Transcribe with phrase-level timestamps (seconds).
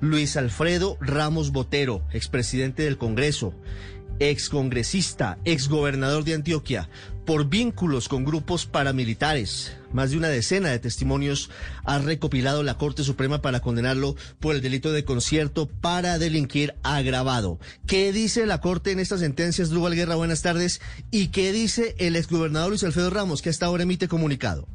[0.00, 3.54] Luis Alfredo Ramos Botero, expresidente del Congreso,
[4.18, 6.88] excongresista, exgobernador de Antioquia,
[7.24, 9.76] por vínculos con grupos paramilitares.
[9.92, 11.50] Más de una decena de testimonios
[11.84, 17.58] ha recopilado la Corte Suprema para condenarlo por el delito de concierto para delinquir agravado.
[17.86, 20.14] ¿Qué dice la Corte en estas sentencias, Drubal Guerra?
[20.14, 20.80] Buenas tardes.
[21.10, 24.68] ¿Y qué dice el exgobernador Luis Alfredo Ramos, que hasta ahora emite comunicado?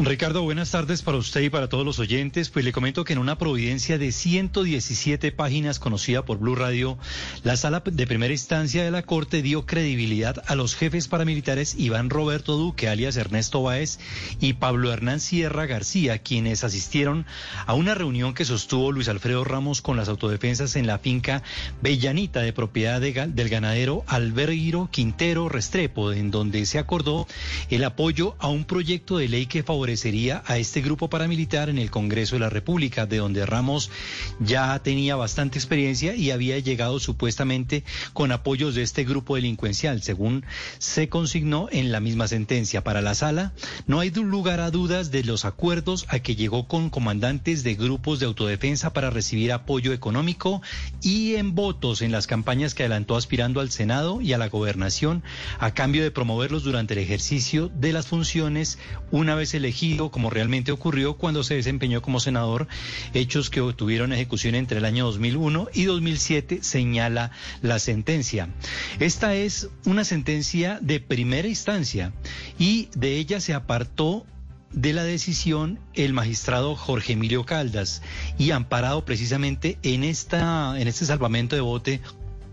[0.00, 2.50] Ricardo, buenas tardes para usted y para todos los oyentes.
[2.50, 6.98] Pues le comento que en una providencia de 117 páginas conocida por Blue Radio,
[7.42, 12.10] la sala de primera instancia de la Corte dio credibilidad a los jefes paramilitares Iván
[12.10, 13.98] Roberto Duque, alias Ernesto Báez,
[14.38, 17.26] y Pablo Hernán Sierra García, quienes asistieron
[17.66, 21.42] a una reunión que sostuvo Luis Alfredo Ramos con las autodefensas en la finca
[21.82, 27.26] Bellanita de propiedad del ganadero Alberguiro Quintero Restrepo, en donde se acordó
[27.68, 31.78] el apoyo a un proyecto de ley que favorece favorecería a este grupo paramilitar en
[31.78, 33.90] el Congreso de la República, de donde Ramos
[34.38, 40.44] ya tenía bastante experiencia y había llegado supuestamente con apoyos de este grupo delincuencial, según
[40.76, 42.84] se consignó en la misma sentencia.
[42.84, 43.54] Para la sala,
[43.86, 48.20] no hay lugar a dudas de los acuerdos a que llegó con comandantes de grupos
[48.20, 50.60] de autodefensa para recibir apoyo económico
[51.00, 55.22] y en votos en las campañas que adelantó aspirando al Senado y a la gobernación
[55.58, 58.78] a cambio de promoverlos durante el ejercicio de las funciones
[59.10, 59.54] una vez
[60.10, 62.66] como realmente ocurrió cuando se desempeñó como senador,
[63.14, 67.30] hechos que tuvieron ejecución entre el año 2001 y 2007, señala
[67.62, 68.48] la sentencia.
[68.98, 72.12] Esta es una sentencia de primera instancia
[72.58, 74.26] y de ella se apartó
[74.72, 78.02] de la decisión el magistrado Jorge Emilio Caldas
[78.36, 82.00] y amparado precisamente en esta en este salvamento de bote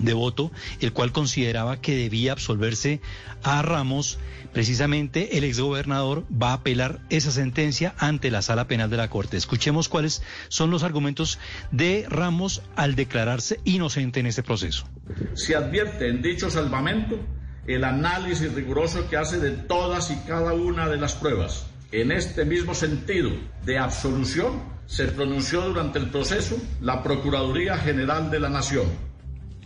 [0.00, 3.00] de voto, el cual consideraba que debía absolverse
[3.42, 4.18] a Ramos,
[4.52, 9.36] precisamente el exgobernador va a apelar esa sentencia ante la sala penal de la Corte.
[9.36, 11.38] Escuchemos cuáles son los argumentos
[11.70, 14.88] de Ramos al declararse inocente en este proceso.
[15.34, 17.18] Se advierte en dicho salvamento
[17.66, 21.66] el análisis riguroso que hace de todas y cada una de las pruebas.
[21.92, 23.30] En este mismo sentido
[23.64, 29.07] de absolución se pronunció durante el proceso la Procuraduría General de la Nación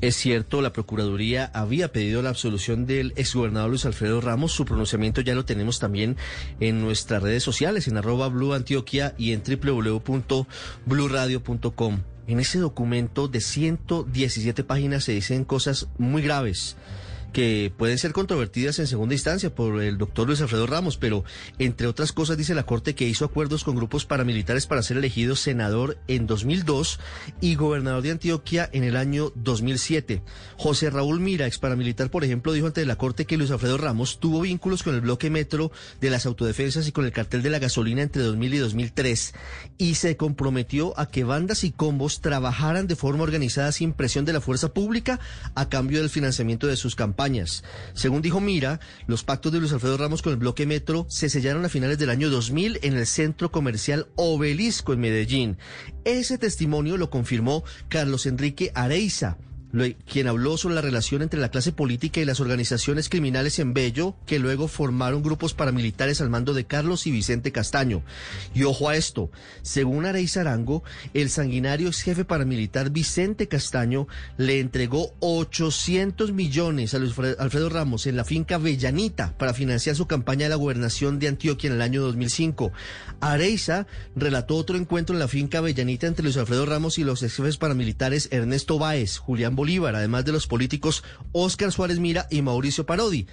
[0.00, 4.52] es cierto, la Procuraduría había pedido la absolución del exgobernador Luis Alfredo Ramos.
[4.52, 6.16] Su pronunciamiento ya lo tenemos también
[6.58, 12.00] en nuestras redes sociales, en arroba Blue Antioquia y en www.bluradio.com.
[12.26, 16.76] En ese documento de 117 páginas se dicen cosas muy graves
[17.30, 21.24] que pueden ser controvertidas en segunda instancia por el doctor Luis Alfredo Ramos, pero
[21.58, 25.36] entre otras cosas dice la Corte que hizo acuerdos con grupos paramilitares para ser elegido
[25.36, 26.98] senador en 2002
[27.40, 30.22] y gobernador de Antioquia en el año 2007.
[30.56, 34.18] José Raúl Mira, ex paramilitar, por ejemplo, dijo ante la Corte que Luis Alfredo Ramos
[34.18, 35.70] tuvo vínculos con el bloque metro
[36.00, 39.34] de las autodefensas y con el cartel de la gasolina entre 2000 y 2003
[39.78, 44.32] y se comprometió a que bandas y combos trabajaran de forma organizada sin presión de
[44.32, 45.20] la fuerza pública
[45.54, 47.19] a cambio del financiamiento de sus campañas
[47.92, 51.64] según dijo Mira, los pactos de Luis Alfredo Ramos con el bloque Metro se sellaron
[51.66, 55.58] a finales del año 2000 en el centro comercial Obelisco en Medellín.
[56.04, 59.36] Ese testimonio lo confirmó Carlos Enrique Areiza
[60.06, 64.16] quien habló sobre la relación entre la clase política y las organizaciones criminales en Bello,
[64.26, 68.02] que luego formaron grupos paramilitares al mando de Carlos y Vicente Castaño.
[68.54, 69.30] Y ojo a esto,
[69.62, 70.82] según Arey Arango,
[71.14, 78.16] el sanguinario ex jefe paramilitar Vicente Castaño le entregó 800 millones a Alfredo Ramos en
[78.16, 82.02] la finca Bellanita para financiar su campaña de la gobernación de Antioquia en el año
[82.02, 82.72] 2005.
[83.20, 87.36] Areiza relató otro encuentro en la finca Bellanita entre Luis Alfredo Ramos y los ex
[87.36, 92.86] jefes paramilitares Ernesto Báez, Julián Bolívar, además de los políticos Óscar Suárez Mira y Mauricio
[92.86, 93.26] Parodi.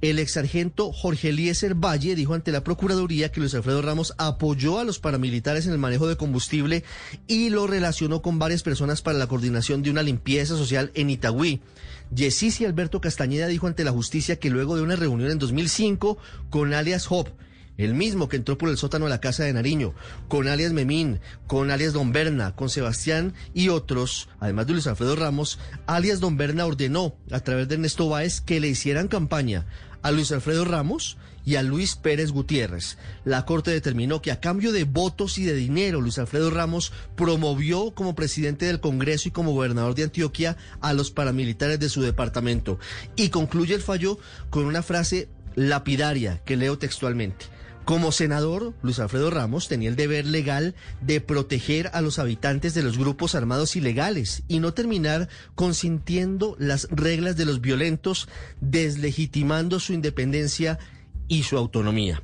[0.00, 4.78] El ex sargento Jorge Eliezer Valle dijo ante la Procuraduría que Luis Alfredo Ramos apoyó
[4.78, 6.84] a los paramilitares en el manejo de combustible
[7.26, 11.60] y lo relacionó con varias personas para la coordinación de una limpieza social en Itagüí.
[12.14, 16.16] Yesisi Alberto Castañeda dijo ante la justicia que luego de una reunión en 2005
[16.48, 17.28] con alias Hop,
[17.76, 19.94] el mismo que entró por el sótano de la casa de Nariño,
[20.28, 25.16] con alias Memín, con alias Don Berna, con Sebastián y otros, además de Luis Alfredo
[25.16, 29.66] Ramos, alias Don Berna ordenó a través de Ernesto Báez que le hicieran campaña
[30.02, 31.16] a Luis Alfredo Ramos
[31.46, 32.98] y a Luis Pérez Gutiérrez.
[33.24, 37.92] La Corte determinó que a cambio de votos y de dinero, Luis Alfredo Ramos promovió
[37.94, 42.78] como presidente del Congreso y como gobernador de Antioquia a los paramilitares de su departamento.
[43.16, 44.18] Y concluye el fallo
[44.50, 47.53] con una frase lapidaria que leo textualmente.
[47.84, 52.82] Como senador, Luis Alfredo Ramos tenía el deber legal de proteger a los habitantes de
[52.82, 58.26] los grupos armados ilegales y no terminar consintiendo las reglas de los violentos,
[58.62, 60.78] deslegitimando su independencia
[61.28, 62.22] y su autonomía.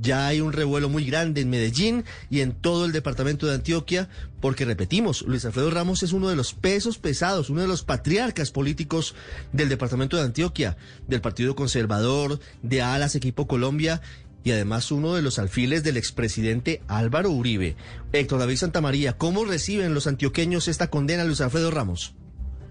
[0.00, 4.08] Ya hay un revuelo muy grande en Medellín y en todo el departamento de Antioquia,
[4.40, 8.52] porque repetimos, Luis Alfredo Ramos es uno de los pesos pesados, uno de los patriarcas
[8.52, 9.16] políticos
[9.52, 10.76] del departamento de Antioquia,
[11.08, 14.00] del Partido Conservador, de Alas Equipo Colombia
[14.44, 17.76] y además uno de los alfiles del expresidente Álvaro Uribe.
[18.12, 22.14] Héctor David Santamaría, ¿cómo reciben los antioqueños esta condena, Luis Alfredo Ramos?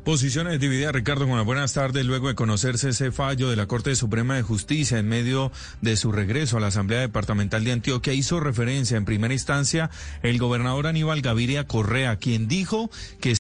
[0.08, 2.06] Posiciones divididas, Ricardo, con buenas tardes.
[2.06, 6.14] Luego de conocerse ese fallo de la Corte Suprema de Justicia en medio de su
[6.14, 9.90] regreso a la Asamblea Departamental de Antioquia, hizo referencia en primera instancia
[10.24, 12.90] el gobernador Aníbal Gaviria Correa, quien dijo
[13.20, 13.36] que